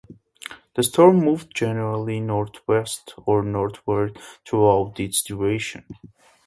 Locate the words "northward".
3.43-4.17